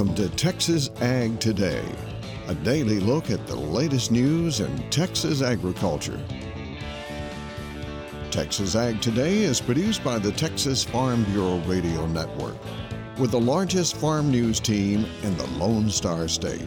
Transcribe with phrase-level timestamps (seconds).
[0.00, 1.84] Welcome to Texas Ag Today,
[2.48, 6.18] a daily look at the latest news in Texas agriculture.
[8.30, 12.56] Texas Ag Today is produced by the Texas Farm Bureau Radio Network,
[13.18, 16.66] with the largest farm news team in the Lone Star State.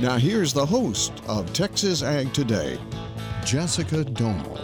[0.00, 2.78] Now, here's the host of Texas Ag Today,
[3.44, 4.60] Jessica Domel.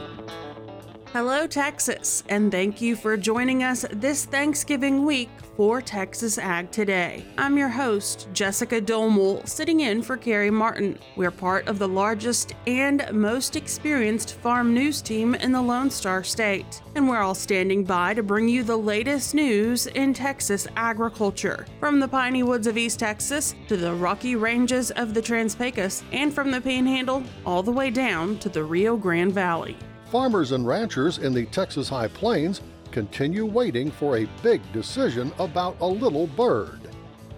[1.13, 7.25] Hello, Texas, and thank you for joining us this Thanksgiving week for Texas Ag Today.
[7.37, 10.99] I'm your host, Jessica Domel, sitting in for Carey Martin.
[11.17, 16.23] We're part of the largest and most experienced farm news team in the Lone Star
[16.25, 21.67] State, and we're all standing by to bring you the latest news in Texas agriculture.
[21.79, 26.03] From the piney woods of East Texas to the rocky ranges of the Trans Pecos,
[26.13, 29.77] and from the Panhandle all the way down to the Rio Grande Valley.
[30.11, 35.77] Farmers and ranchers in the Texas High Plains continue waiting for a big decision about
[35.81, 36.81] a little bird.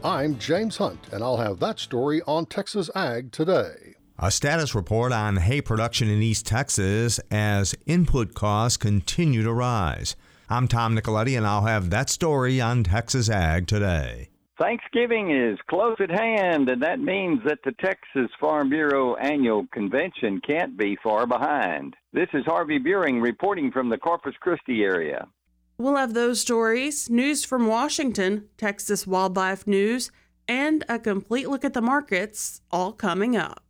[0.05, 3.94] I'm James Hunt, and I'll have that story on Texas Ag today.
[4.19, 10.17] A status report on hay production in East Texas as input costs continue to rise.
[10.48, 14.28] I'm Tom Nicoletti, and I'll have that story on Texas Ag today.
[14.61, 20.41] Thanksgiving is close at hand, and that means that the Texas Farm Bureau annual convention
[20.47, 21.97] can't be far behind.
[22.12, 25.27] This is Harvey Buring reporting from the Corpus Christi area.
[25.78, 30.11] We'll have those stories, news from Washington, Texas wildlife news,
[30.47, 33.62] and a complete look at the markets all coming up.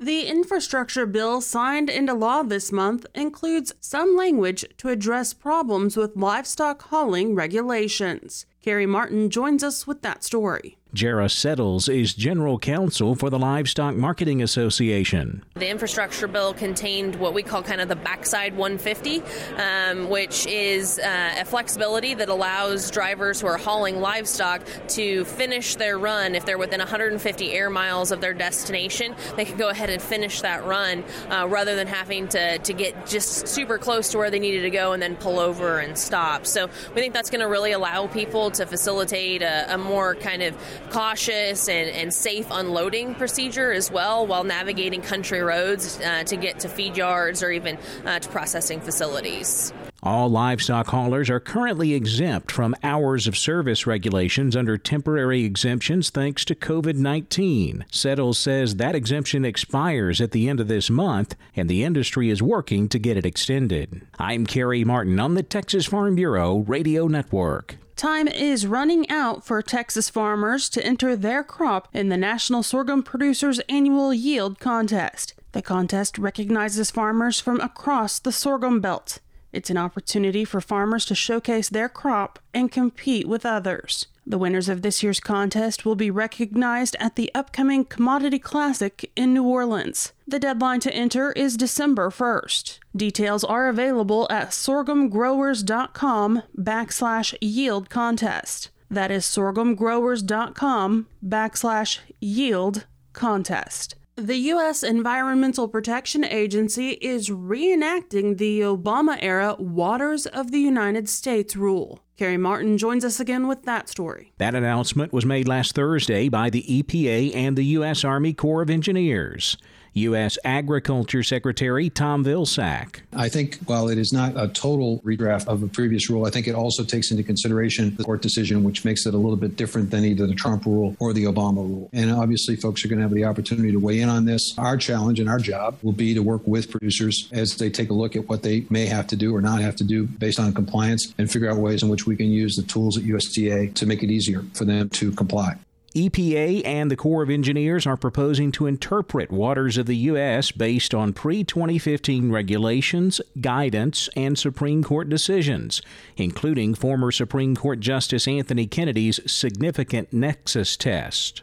[0.00, 6.16] The infrastructure bill signed into law this month includes some language to address problems with
[6.16, 8.46] livestock hauling regulations.
[8.62, 10.77] Carey Martin joins us with that story.
[10.94, 15.44] Jara Settles is general counsel for the Livestock Marketing Association.
[15.54, 19.22] The infrastructure bill contained what we call kind of the backside 150,
[19.58, 25.76] um, which is uh, a flexibility that allows drivers who are hauling livestock to finish
[25.76, 26.34] their run.
[26.34, 30.40] If they're within 150 air miles of their destination, they can go ahead and finish
[30.40, 34.38] that run uh, rather than having to, to get just super close to where they
[34.38, 36.46] needed to go and then pull over and stop.
[36.46, 40.42] So we think that's going to really allow people to facilitate a, a more kind
[40.42, 40.56] of
[40.90, 46.60] cautious and, and safe unloading procedure as well while navigating country roads uh, to get
[46.60, 49.72] to feed yards or even uh, to processing facilities.
[50.00, 56.44] All livestock haulers are currently exempt from hours of service regulations under temporary exemptions thanks
[56.46, 57.84] to COVID 19.
[57.90, 62.40] Settles says that exemption expires at the end of this month, and the industry is
[62.40, 64.06] working to get it extended.
[64.20, 67.76] I'm Carey Martin on the Texas Farm Bureau Radio Network.
[67.98, 73.02] Time is running out for Texas farmers to enter their crop in the National Sorghum
[73.02, 75.34] Producers Annual Yield Contest.
[75.50, 79.18] The contest recognizes farmers from across the sorghum belt.
[79.52, 84.06] It's an opportunity for farmers to showcase their crop and compete with others.
[84.26, 89.32] The winners of this year's contest will be recognized at the upcoming Commodity Classic in
[89.32, 90.12] New Orleans.
[90.26, 92.78] The deadline to enter is December 1st.
[92.94, 98.68] Details are available at sorghumgrowers.com backslash yield contest.
[98.90, 103.94] That is sorghumgrowers.com backslash yield contest.
[104.18, 104.82] The U.S.
[104.82, 112.00] Environmental Protection Agency is reenacting the Obama era Waters of the United States rule.
[112.16, 114.32] Carey Martin joins us again with that story.
[114.38, 118.02] That announcement was made last Thursday by the EPA and the U.S.
[118.02, 119.56] Army Corps of Engineers.
[119.94, 120.38] U.S.
[120.44, 123.00] Agriculture Secretary Tom Vilsack.
[123.12, 126.46] I think while it is not a total redraft of a previous rule, I think
[126.46, 129.90] it also takes into consideration the court decision, which makes it a little bit different
[129.90, 131.90] than either the Trump rule or the Obama rule.
[131.92, 134.54] And obviously, folks are going to have the opportunity to weigh in on this.
[134.58, 137.94] Our challenge and our job will be to work with producers as they take a
[137.94, 140.52] look at what they may have to do or not have to do based on
[140.52, 143.86] compliance and figure out ways in which we can use the tools at USDA to
[143.86, 145.56] make it easier for them to comply.
[145.98, 150.52] EPA and the Corps of Engineers are proposing to interpret waters of the U.S.
[150.52, 155.82] based on pre 2015 regulations, guidance, and Supreme Court decisions,
[156.16, 161.42] including former Supreme Court Justice Anthony Kennedy's significant nexus test.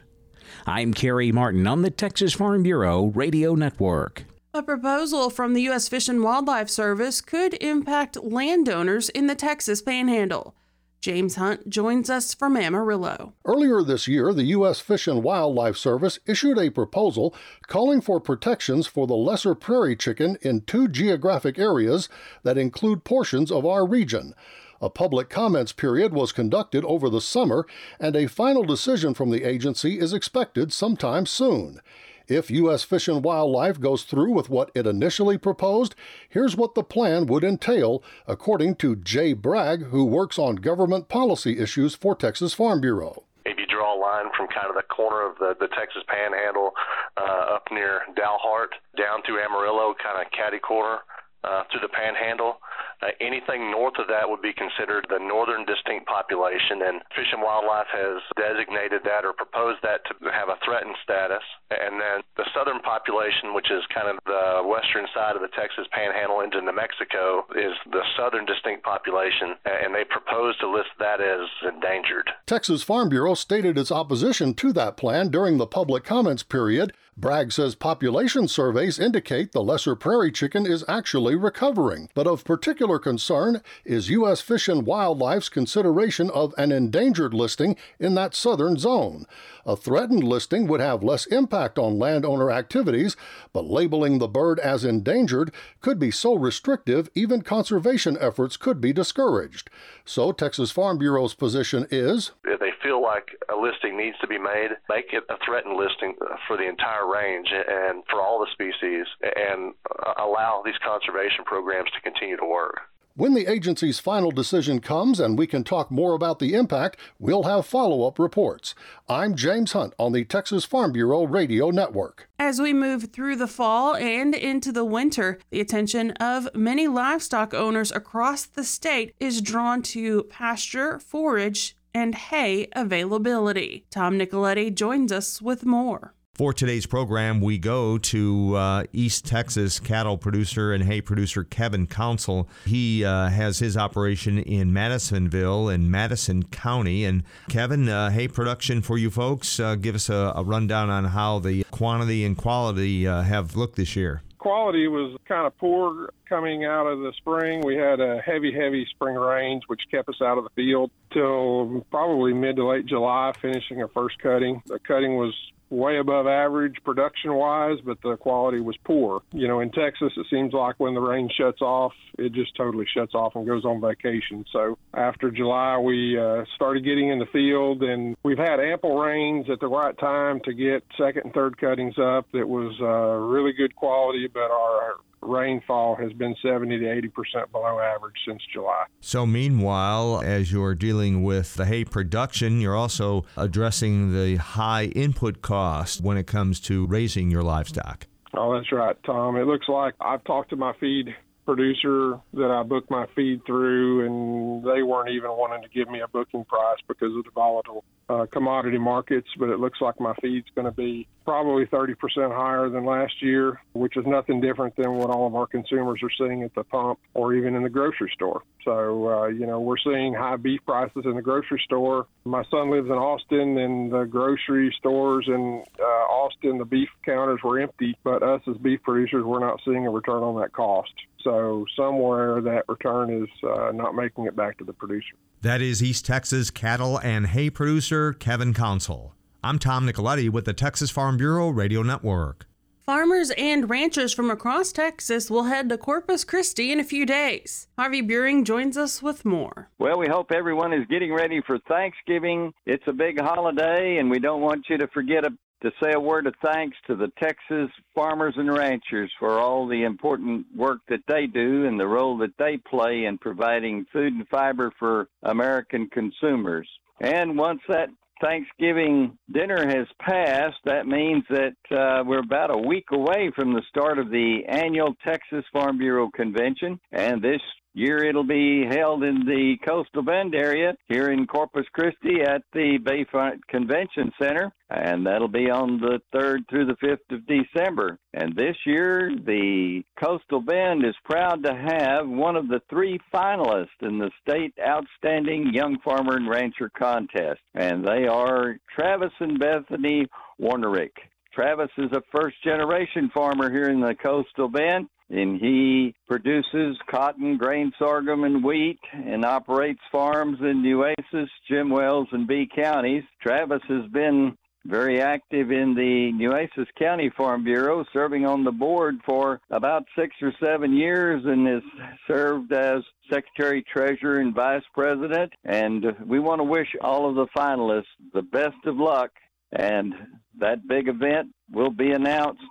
[0.66, 4.24] I'm Carey Martin on the Texas Farm Bureau Radio Network.
[4.54, 5.90] A proposal from the U.S.
[5.90, 10.56] Fish and Wildlife Service could impact landowners in the Texas Panhandle.
[11.02, 13.34] James Hunt joins us from Amarillo.
[13.46, 14.80] Earlier this year, the U.S.
[14.80, 17.36] Fish and Wildlife Service issued a proposal
[17.68, 22.10] calling for protections for the lesser prairie chicken in two geographic areas
[22.44, 24.34] that include portions of our region.
[24.82, 27.66] A public comments period was conducted over the summer,
[28.00, 31.80] and a final decision from the agency is expected sometime soon.
[32.28, 32.84] If U.S.
[32.84, 35.96] Fish and Wildlife goes through with what it initially proposed,
[36.30, 41.60] here's what the plan would entail, according to Jay Bragg, who works on government policy
[41.60, 45.38] issues for Texas Farm Bureau maybe draw a line from kind of the corner of
[45.38, 46.74] the, the Texas Panhandle
[47.16, 51.00] uh, up near Dalhart down through Amarillo, kind of catty corner
[51.44, 52.58] uh, through the Panhandle.
[53.02, 57.42] Uh, anything north of that would be considered the northern distinct population, and Fish and
[57.42, 61.44] Wildlife has designated that or proposed that to have a threatened status.
[61.72, 65.88] And then the southern population, which is kind of the western side of the Texas
[65.92, 71.20] Panhandle into New Mexico, is the southern distinct population, and they propose to list that
[71.22, 72.30] as endangered.
[72.46, 76.94] Texas Farm Bureau stated its opposition to that plan during the public comments period.
[77.18, 82.85] Bragg says population surveys indicate the lesser prairie chicken is actually recovering, but of particular
[83.00, 84.42] concern is U.S.
[84.42, 89.26] Fish and Wildlife's consideration of an endangered listing in that southern zone.
[89.66, 93.18] A threatened listing would have less impact on landowner activities,
[93.52, 95.52] but labeling the bird as endangered
[95.82, 99.72] could be so restrictive even conservation efforts could be discouraged.
[100.06, 104.38] So Texas Farm Bureau's position is if they feel like a listing needs to be
[104.38, 106.16] made, make it a threatened listing
[106.48, 109.74] for the entire range and for all the species and
[110.20, 112.82] allow these conservation programs to continue to work.
[113.18, 117.44] When the agency's final decision comes and we can talk more about the impact, we'll
[117.44, 118.76] have follow up reports.
[119.08, 122.28] I'm James Hunt on the Texas Farm Bureau Radio Network.
[122.38, 127.54] As we move through the fall and into the winter, the attention of many livestock
[127.54, 133.86] owners across the state is drawn to pasture, forage, and hay availability.
[133.92, 136.14] Tom Nicoletti joins us with more.
[136.36, 141.88] For today's program, we go to uh, East Texas cattle producer and hay producer Kevin
[141.88, 142.50] Council.
[142.66, 147.06] He uh, has his operation in Madisonville in Madison County.
[147.06, 151.06] And Kevin, uh, hay production for you folks, uh, give us a, a, rundown on
[151.06, 156.12] how the quantity and quality uh, have looked this year quality was kind of poor
[156.30, 157.66] coming out of the spring.
[157.66, 161.86] We had a heavy, heavy spring rains, which kept us out of the field till
[161.90, 164.62] probably mid to late July, finishing our first cutting.
[164.66, 165.34] The cutting was
[165.70, 169.22] way above average production wise, but the quality was poor.
[169.32, 172.86] You know, in Texas, it seems like when the rain shuts off, it just totally
[172.94, 174.46] shuts off and goes on vacation.
[174.52, 179.50] So after July, we uh, started getting in the field, and we've had ample rains
[179.50, 182.28] at the right time to get second and third cuttings up.
[182.34, 184.96] It was uh, really good quality, but our
[185.28, 188.86] rainfall has been 70 to 80 percent below average since July.
[189.00, 195.42] So, meanwhile, as you're dealing with the hay production, you're also addressing the high input
[195.42, 198.08] cost when it comes to raising your livestock.
[198.34, 199.38] Oh, that's right, Tom.
[199.38, 204.06] It looks like I've talked to my feed producer that I booked my feed through,
[204.06, 207.84] and they weren't even wanting to give me a booking price because of the volatile
[208.10, 209.28] uh, commodity markets.
[209.38, 211.96] But it looks like my feed's going to be probably 30%
[212.36, 216.12] higher than last year, which is nothing different than what all of our consumers are
[216.18, 218.44] seeing at the pump or even in the grocery store.
[218.64, 222.08] So, uh, you know, we're seeing high beef prices in the grocery store.
[222.26, 227.40] My son lives in Austin, and the grocery stores in uh, Austin, the beef counters
[227.44, 230.94] were empty, but us as beef producers, we're not seeing a return on that cost.
[231.24, 235.16] So somewhere that return is uh, not making it back to the producer.
[235.42, 239.16] That is East Texas cattle and hay producer Kevin Council.
[239.44, 242.46] I'm Tom Nicoletti with the Texas Farm Bureau Radio Network.
[242.82, 247.68] Farmers and ranchers from across Texas will head to Corpus Christi in a few days.
[247.78, 249.70] Harvey Buring joins us with more.
[249.80, 252.54] Well, we hope everyone is getting ready for Thanksgiving.
[252.66, 255.24] It's a big holiday, and we don't want you to forget
[255.64, 259.84] to say a word of thanks to the Texas farmers and ranchers for all the
[259.84, 264.28] important work that they do and the role that they play in providing food and
[264.28, 266.68] fiber for American consumers.
[267.00, 267.90] And once that
[268.22, 273.62] Thanksgiving dinner has passed, that means that uh, we're about a week away from the
[273.70, 276.80] start of the annual Texas Farm Bureau Convention.
[276.92, 277.42] And this
[277.76, 282.80] year it'll be held in the Coastal Bend area here in Corpus Christi at the
[282.82, 288.00] Bayfront Convention Center, and that'll be on the 3rd through the 5th of December.
[288.14, 293.68] And this year, the Coastal Bend is proud to have one of the three finalists
[293.82, 300.08] in the State Outstanding Young Farmer and Rancher Contest, and they are Travis and Bethany
[300.40, 300.94] Warnerick.
[301.34, 307.38] Travis is a first generation farmer here in the coastal bend and he produces cotton,
[307.38, 313.04] grain sorghum, and wheat and operates farms in Nueces, Jim Wells, and Bee counties.
[313.22, 314.36] Travis has been
[314.66, 320.16] very active in the Nueces County Farm Bureau, serving on the board for about six
[320.24, 321.62] or seven years and has
[322.08, 322.82] served as
[323.12, 325.32] Secretary Treasurer and Vice President.
[325.44, 327.84] And we want to wish all of the finalists
[328.14, 329.12] the best of luck
[329.52, 329.94] And
[330.40, 332.42] that big event will be announced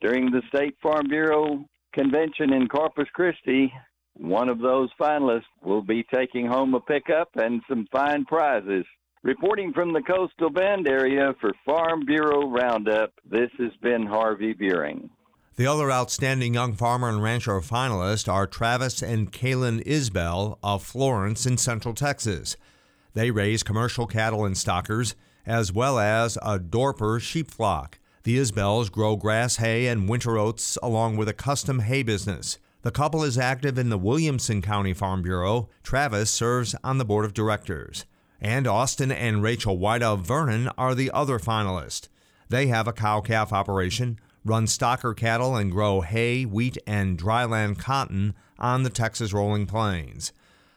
[0.00, 3.72] during the State Farm Bureau convention in Corpus Christi.
[4.14, 8.84] One of those finalists will be taking home a pickup and some fine prizes.
[9.22, 15.08] Reporting from the Coastal Bend area for Farm Bureau Roundup, this has been Harvey Buring.
[15.54, 21.46] The other outstanding young farmer and rancher finalists are Travis and Kaylin Isbell of Florence
[21.46, 22.56] in Central Texas.
[23.14, 25.14] They raise commercial cattle and stockers,
[25.46, 27.98] as well as a Dorper sheep flock.
[28.24, 32.58] The Isbells grow grass hay and winter oats along with a custom hay business.
[32.82, 35.68] The couple is active in the Williamson County Farm Bureau.
[35.82, 38.04] Travis serves on the board of directors.
[38.40, 42.08] And Austin and Rachel White of Vernon are the other finalists.
[42.48, 47.78] They have a cow calf operation, run stocker cattle, and grow hay, wheat, and dryland
[47.78, 50.32] cotton on the Texas rolling plains.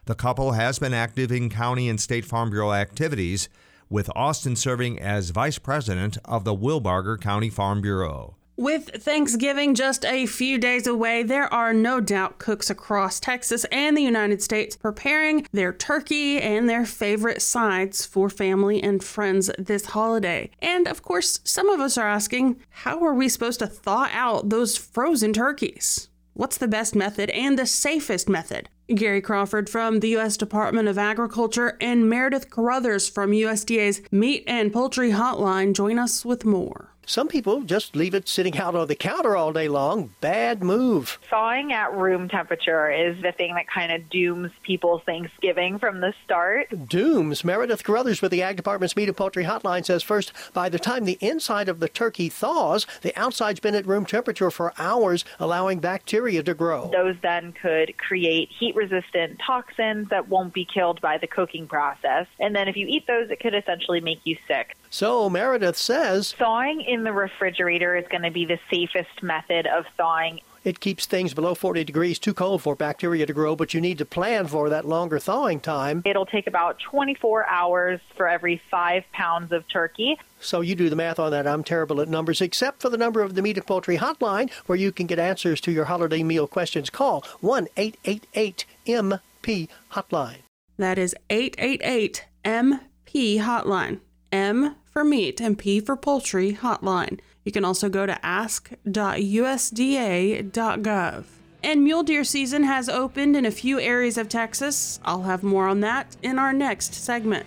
[0.06, 3.50] The couple has been active in county and state farm bureau activities,
[3.90, 8.36] with Austin serving as vice president of the Wilbarger County Farm Bureau.
[8.58, 13.98] With Thanksgiving just a few days away, there are no doubt cooks across Texas and
[13.98, 19.88] the United States preparing their turkey and their favorite sides for family and friends this
[19.88, 20.52] holiday.
[20.60, 24.48] And of course, some of us are asking, how are we supposed to thaw out
[24.48, 26.08] those frozen turkeys?
[26.34, 28.70] What's the best method and the safest method?
[28.94, 30.38] Gary Crawford from the U.S.
[30.38, 36.46] Department of Agriculture and Meredith Carothers from USDA's Meat and Poultry Hotline join us with
[36.46, 36.95] more.
[37.08, 40.16] Some people just leave it sitting out on the counter all day long.
[40.22, 41.20] Bad move.
[41.30, 46.14] Thawing at room temperature is the thing that kind of dooms people's Thanksgiving from the
[46.24, 46.88] start.
[46.88, 47.44] Dooms.
[47.44, 51.06] Meredith Carothers with the Ag Department's Meat and Poultry Hotline says first, by the time
[51.06, 55.80] the inside of the turkey thaws, the outside's been at room temperature for hours, allowing
[55.80, 56.90] bacteria to grow.
[56.92, 62.26] Those then could create heat resistant toxins that won't be killed by the cooking process.
[62.40, 64.76] And then if you eat those, it could essentially make you sick.
[64.90, 69.86] So Meredith says thawing in the refrigerator is going to be the safest method of
[69.98, 70.40] thawing.
[70.64, 74.00] It keeps things below 40 degrees too cold for bacteria to grow, but you need
[74.00, 76.02] to plan for that longer thawing time.
[76.06, 80.18] It'll take about 24 hours for every five pounds of turkey.
[80.40, 81.46] So you do the math on that.
[81.46, 84.78] I'm terrible at numbers, except for the number of the Meat and Poultry Hotline, where
[84.78, 86.90] you can get answers to your holiday meal questions.
[86.90, 90.38] Call 1 888 MP Hotline.
[90.78, 94.00] That is 888 MP Hotline.
[94.32, 97.20] M for meat and P for poultry hotline.
[97.44, 101.24] You can also go to ask.usda.gov.
[101.62, 105.02] And mule deer season has opened in a few areas of Texas.
[105.04, 107.46] I'll have more on that in our next segment.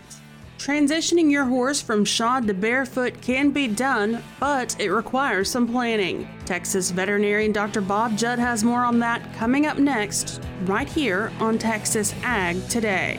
[0.58, 6.28] Transitioning your horse from shod to barefoot can be done, but it requires some planning.
[6.44, 7.80] Texas veterinarian Dr.
[7.80, 13.18] Bob Judd has more on that coming up next, right here on Texas Ag Today.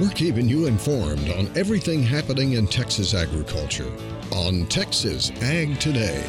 [0.00, 3.92] We're keeping you informed on everything happening in Texas agriculture
[4.32, 6.28] on Texas Ag Today.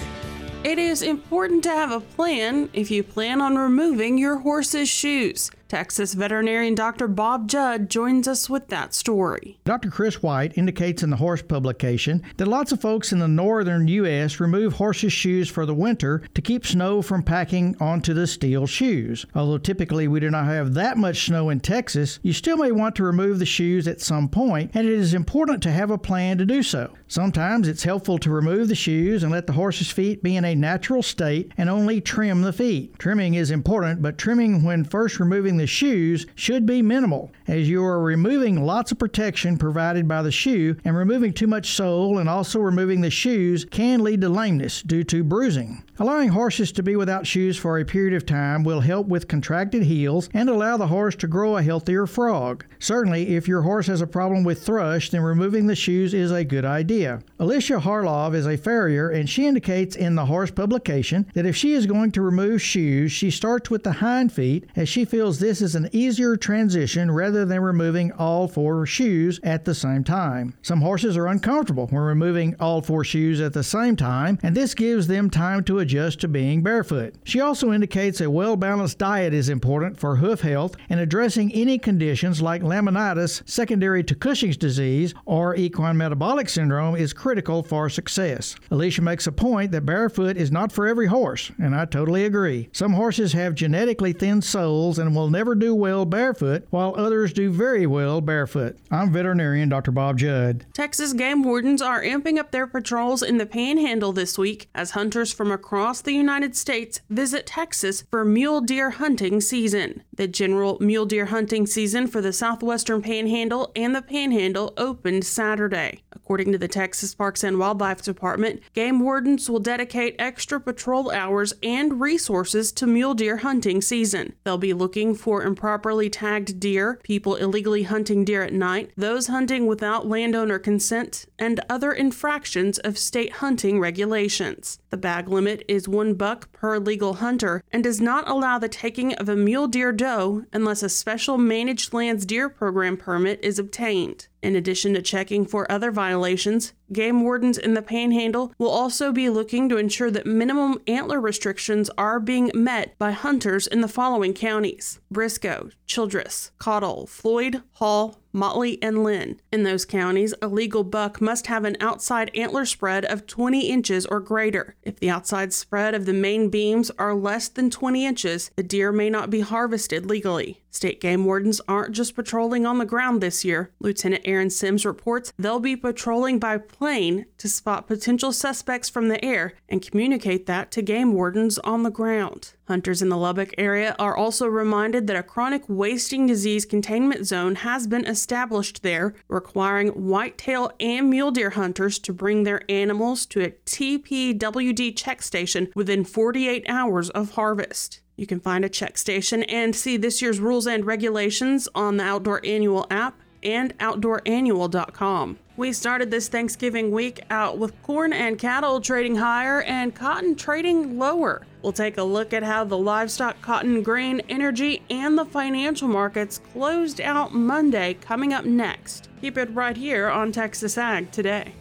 [0.63, 5.49] It is important to have a plan if you plan on removing your horse's shoes.
[5.75, 7.05] Texas veterinarian Dr.
[7.05, 9.59] Bob Judd joins us with that story.
[9.65, 9.89] Dr.
[9.89, 14.39] Chris White indicates in the horse publication that lots of folks in the northern U.S.
[14.39, 19.25] remove horses' shoes for the winter to keep snow from packing onto the steel shoes.
[19.35, 22.95] Although typically we do not have that much snow in Texas, you still may want
[22.95, 26.37] to remove the shoes at some point, and it is important to have a plan
[26.37, 26.93] to do so.
[27.09, 30.55] Sometimes it's helpful to remove the shoes and let the horse's feet be in a
[30.55, 32.97] natural state and only trim the feet.
[32.97, 37.83] Trimming is important, but trimming when first removing the shoes should be minimal, as you
[37.83, 42.29] are removing lots of protection provided by the shoe, and removing too much sole and
[42.29, 45.83] also removing the shoes can lead to lameness due to bruising.
[45.97, 49.83] Allowing horses to be without shoes for a period of time will help with contracted
[49.83, 52.65] heels and allow the horse to grow a healthier frog.
[52.79, 56.43] Certainly, if your horse has a problem with thrush, then removing the shoes is a
[56.43, 57.21] good idea.
[57.39, 61.71] Alicia Harlov is a farrier, and she indicates in the horse publication that if she
[61.71, 65.61] is going to remove shoes, she starts with the hind feet, as she feels this
[65.61, 70.55] is an easier transition rather than removing all four shoes at the same time.
[70.63, 74.73] Some horses are uncomfortable when removing all four shoes at the same time, and this
[74.73, 77.13] gives them time to adjust to being barefoot.
[77.25, 81.77] She also indicates a well balanced diet is important for hoof health and addressing any
[81.77, 88.55] conditions like laminitis secondary to Cushing's disease or equine metabolic syndrome is critical for success.
[88.71, 92.67] Alicia makes a point that barefoot is not for every horse, and I totally agree.
[92.71, 97.51] Some horses have genetically thin soles and will never do well barefoot, while others do
[97.51, 98.77] very well barefoot.
[98.89, 99.91] I'm veterinarian Dr.
[99.91, 100.65] Bob Judd.
[100.73, 105.33] Texas game wardens are amping up their patrols in the panhandle this week as hunters
[105.33, 110.03] from across the United States visit Texas for mule deer hunting season.
[110.15, 116.04] The general mule deer hunting season for the southwestern panhandle and the panhandle opened Saturday.
[116.15, 121.53] According to the Texas Parks and Wildlife Department, game wardens will dedicate extra patrol hours
[121.61, 124.33] and resources to mule deer hunting season.
[124.43, 129.67] They'll be looking for improperly tagged deer, people illegally hunting deer at night, those hunting
[129.67, 134.79] without landowner consent, and other infractions of state hunting regulations.
[134.89, 139.13] The bag limit is one buck per legal hunter and does not allow the taking
[139.15, 144.27] of a mule deer doe unless a special managed lands deer program permit is obtained.
[144.41, 149.29] In addition to checking for other violations, game wardens in the panhandle will also be
[149.29, 154.33] looking to ensure that minimum antler restrictions are being met by hunters in the following
[154.33, 159.39] counties Briscoe, Childress, Cottle, Floyd, Hall, Motley, and Lynn.
[159.51, 164.05] In those counties, a legal buck must have an outside antler spread of 20 inches
[164.05, 164.75] or greater.
[164.83, 168.91] If the outside spread of the main beams are less than 20 inches, the deer
[168.91, 170.61] may not be harvested legally.
[170.69, 173.71] State game wardens aren't just patrolling on the ground this year.
[173.79, 179.23] Lieutenant Aaron Sims reports they'll be patrolling by plane to spot potential suspects from the
[179.23, 182.51] air and communicate that to game wardens on the ground.
[182.67, 187.55] Hunters in the Lubbock area are also reminded that a chronic wasting disease containment zone
[187.55, 193.41] has been established there, requiring whitetail and mule deer hunters to bring their animals to
[193.41, 198.01] a TPWD check station within 48 hours of harvest.
[198.17, 202.03] You can find a check station and see this year's rules and regulations on the
[202.03, 205.39] Outdoor Annual app and OutdoorAnnual.com.
[205.57, 210.99] We started this Thanksgiving week out with corn and cattle trading higher and cotton trading
[210.99, 211.45] lower.
[211.61, 216.39] We'll take a look at how the livestock, cotton, grain, energy, and the financial markets
[216.51, 219.07] closed out Monday coming up next.
[219.21, 221.53] Keep it right here on Texas Ag today.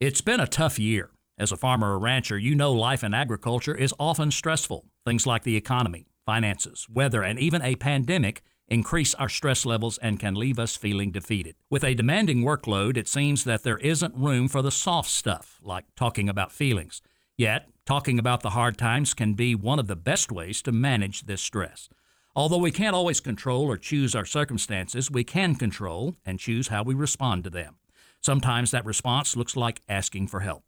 [0.00, 1.10] It's been a tough year.
[1.40, 4.84] As a farmer or rancher, you know life in agriculture is often stressful.
[5.06, 10.20] Things like the economy, finances, weather, and even a pandemic increase our stress levels and
[10.20, 11.54] can leave us feeling defeated.
[11.70, 15.86] With a demanding workload, it seems that there isn't room for the soft stuff, like
[15.96, 17.00] talking about feelings.
[17.38, 21.22] Yet, talking about the hard times can be one of the best ways to manage
[21.22, 21.88] this stress.
[22.36, 26.82] Although we can't always control or choose our circumstances, we can control and choose how
[26.82, 27.76] we respond to them.
[28.20, 30.64] Sometimes that response looks like asking for help.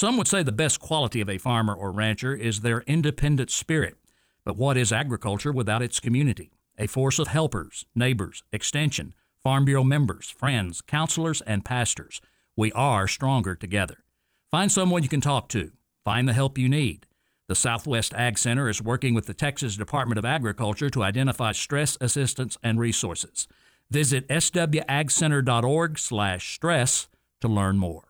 [0.00, 3.96] Some would say the best quality of a farmer or rancher is their independent spirit.
[4.44, 6.52] But what is agriculture without its community?
[6.78, 12.20] A force of helpers, neighbors, extension, Farm Bureau members, friends, counselors, and pastors.
[12.56, 14.04] We are stronger together.
[14.52, 15.72] Find someone you can talk to.
[16.04, 17.08] Find the help you need.
[17.48, 21.98] The Southwest Ag Center is working with the Texas Department of Agriculture to identify stress
[22.00, 23.48] assistance and resources.
[23.90, 27.08] Visit swagcenter.org/stress
[27.40, 28.07] to learn more.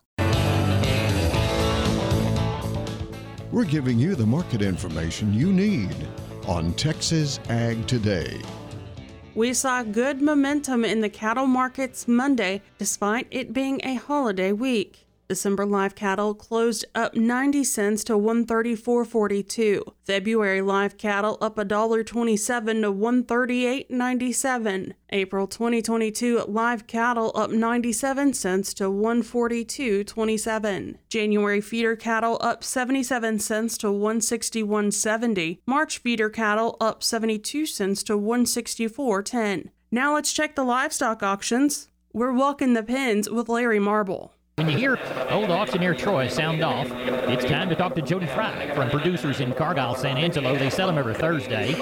[3.51, 5.95] We're giving you the market information you need
[6.45, 8.39] on Texas Ag Today.
[9.33, 15.07] We saw good momentum in the cattle markets Monday despite it being a holiday week.
[15.29, 19.83] December live cattle closed up 90 cents to 134.42.
[20.03, 24.93] February live cattle up $1.27 to 138.97.
[25.11, 30.95] April 2022 live cattle up 97 cents to 142.27.
[31.09, 35.59] January feeder cattle up 77 cents to 161.70.
[35.67, 39.69] March feeder cattle up 72 cents to 164.10.
[39.91, 41.89] Now let's check the livestock auctions.
[42.11, 44.33] We're walking the pens with Larry Marble.
[44.59, 48.69] When you hear old auctioneer Troy sound off, it's time to talk to Jody Fry
[48.75, 50.53] from producers in Cargyle, San Angelo.
[50.57, 51.75] They sell them every Thursday.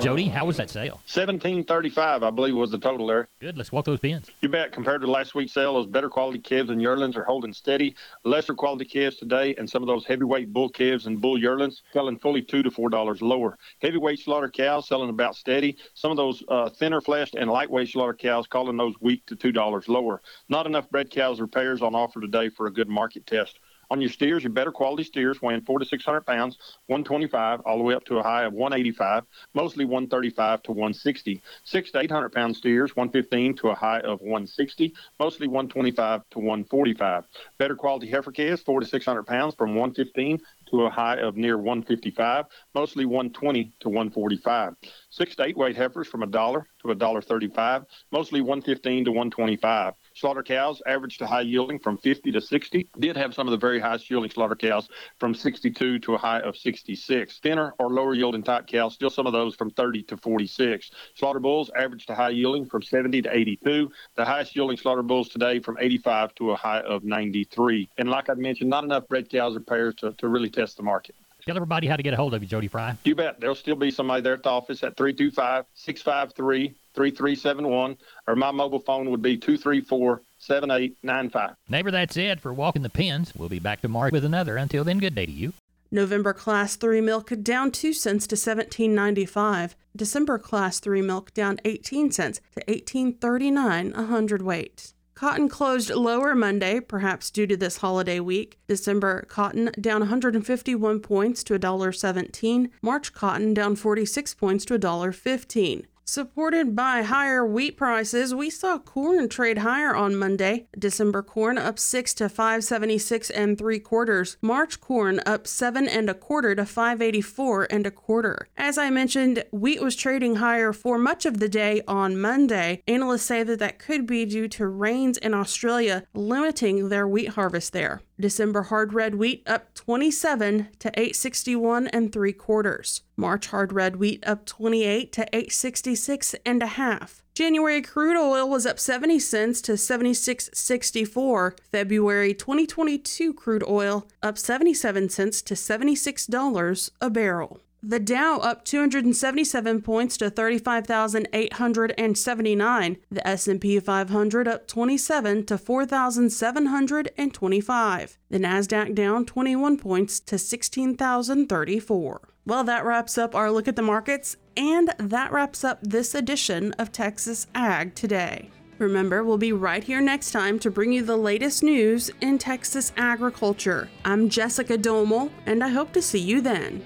[0.00, 0.94] Jody, how was that sale?
[1.12, 3.28] 1735, I believe, was the total there.
[3.38, 3.58] Good.
[3.58, 4.30] Let's walk those pins.
[4.40, 4.72] You bet.
[4.72, 7.94] Compared to last week's sale, those better quality calves and yearlings are holding steady.
[8.24, 12.18] Lesser quality calves today, and some of those heavyweight bull calves and bull yearlings selling
[12.18, 13.58] fully two to four dollars lower.
[13.82, 15.76] Heavyweight slaughter cows selling about steady.
[15.92, 19.52] Some of those uh, thinner fleshed and lightweight slaughter cows calling those weak to two
[19.52, 20.22] dollars lower.
[20.48, 23.58] Not enough bred cows or pairs on offer today for a good market test.
[23.92, 26.56] On your steers, your better quality steers weighing four to 600 pounds,
[26.86, 31.42] 125 all the way up to a high of 185, mostly 135 to 160.
[31.64, 37.24] Six to 800 pound steers, 115 to a high of 160, mostly 125 to 145.
[37.58, 41.58] Better quality heifer calves, four to 600 pounds from 115 to a high of near
[41.58, 44.74] 155, mostly 120 to 145.
[45.10, 49.10] Six to eight weight heifers from a dollar to a dollar 35, mostly 115 to
[49.10, 49.92] 125.
[50.14, 52.88] Slaughter cows averaged to high yielding from 50 to 60.
[52.98, 56.40] Did have some of the very highest yielding slaughter cows from 62 to a high
[56.40, 57.38] of 66.
[57.38, 60.90] Thinner or lower yielding type cows, still some of those from 30 to 46.
[61.14, 63.90] Slaughter bulls averaged to high yielding from 70 to 82.
[64.16, 67.88] The highest yielding slaughter bulls today from 85 to a high of 93.
[67.98, 70.82] And like I mentioned, not enough bred cows or pairs to, to really test the
[70.82, 71.14] market.
[71.46, 72.96] Tell everybody how to get a hold of you, Jody Fry.
[73.04, 73.40] You bet.
[73.40, 77.96] There'll still be somebody there at the office at 325 653 3371,
[78.28, 81.56] or my mobile phone would be 234 7895.
[81.68, 83.32] Neighbor, that's it for Walking the Pens.
[83.36, 84.56] We'll be back tomorrow with another.
[84.56, 85.52] Until then, good day to you.
[85.90, 89.74] November Class 3 milk down 2 cents to 17.95.
[89.94, 94.94] December Class 3 milk down 18 cents to 18.39 a hundredweight.
[95.14, 98.58] Cotton closed lower Monday, perhaps due to this holiday week.
[98.66, 102.70] December cotton down 151 points to $1.17.
[102.80, 105.84] March cotton down 46 points to $1.15.
[106.12, 110.66] Supported by higher wheat prices, we saw corn trade higher on Monday.
[110.78, 114.36] December corn up six to 576 and three quarters.
[114.42, 118.46] March corn up seven and a quarter to 584 and a quarter.
[118.58, 122.82] As I mentioned, wheat was trading higher for much of the day on Monday.
[122.86, 127.72] Analysts say that that could be due to rains in Australia limiting their wheat harvest
[127.72, 128.02] there.
[128.20, 133.02] December hard red wheat up 27 to 861 and three quarters.
[133.16, 136.01] March hard red wheat up 28 to 866
[136.44, 137.22] and a half.
[137.34, 141.58] January crude oil was up 70 cents to 76.64.
[141.70, 147.60] February 2022 crude oil up 77 cents to $76 a barrel.
[147.84, 152.96] The Dow up 277 points to 35,879.
[153.10, 158.18] The S&P 500 up 27 to 4,725.
[158.30, 162.20] The Nasdaq down 21 points to 16,034.
[162.44, 166.72] Well, that wraps up our look at the markets and that wraps up this edition
[166.72, 168.50] of Texas Ag Today.
[168.78, 172.92] Remember, we'll be right here next time to bring you the latest news in Texas
[172.96, 173.88] agriculture.
[174.04, 176.84] I'm Jessica Domel, and I hope to see you then.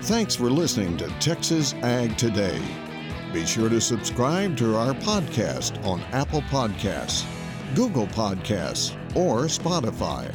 [0.00, 2.60] Thanks for listening to Texas Ag Today.
[3.32, 7.24] Be sure to subscribe to our podcast on Apple Podcasts,
[7.76, 10.34] Google Podcasts, or Spotify.